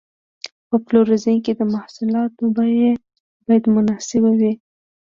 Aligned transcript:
په 0.67 0.75
پلورنځي 0.85 1.35
کې 1.45 1.51
د 1.55 1.61
محصولاتو 1.73 2.43
بیه 2.55 2.91
باید 3.45 3.63
مناسب 3.75 4.23
وي. 4.39 4.53